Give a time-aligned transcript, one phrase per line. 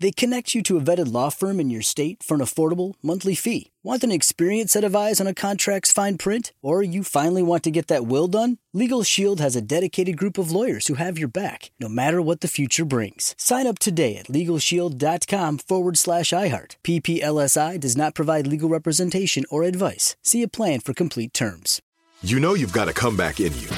[0.00, 3.34] They connect you to a vetted law firm in your state for an affordable monthly
[3.34, 3.70] fee.
[3.82, 6.52] Want an experienced set of eyes on a contract's fine print?
[6.62, 8.58] Or you finally want to get that will done?
[8.72, 12.40] Legal Shield has a dedicated group of lawyers who have your back, no matter what
[12.40, 13.34] the future brings.
[13.38, 16.76] Sign up today at LegalShield.com forward slash iHeart.
[16.82, 20.16] PPLSI does not provide legal representation or advice.
[20.22, 21.80] See a plan for complete terms.
[22.22, 23.68] You know you've got a comeback in you.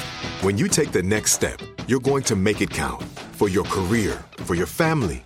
[0.41, 4.23] When you take the next step, you're going to make it count for your career,
[4.37, 5.25] for your family,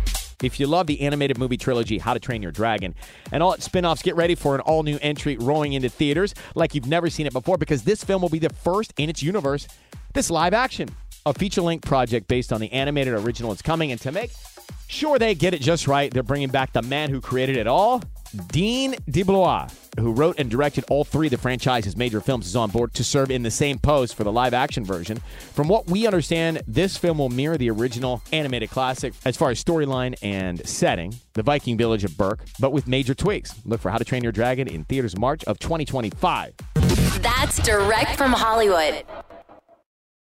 [0.43, 2.95] If you love the animated movie trilogy How to Train Your Dragon
[3.31, 6.87] and all its spin-offs, get ready for an all-new entry rolling into theaters like you've
[6.87, 9.67] never seen it before because this film will be the first in its universe
[10.13, 10.89] this live action.
[11.25, 14.31] A feature-length project based on the animated original is coming and to make
[14.87, 18.01] sure they get it just right, they're bringing back the man who created it all,
[18.47, 22.69] Dean DeBlois, who wrote and directed all three of the franchise's major films, is on
[22.69, 25.17] board to serve in the same post for the live action version.
[25.53, 29.63] From what we understand, this film will mirror the original animated classic as far as
[29.63, 33.53] storyline and setting, the Viking village of Berk, but with major tweaks.
[33.65, 36.53] Look for How to Train Your Dragon in theaters March of 2025.
[37.21, 39.03] That's direct from Hollywood.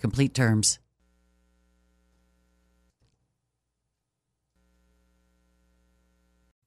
[0.00, 0.78] complete terms.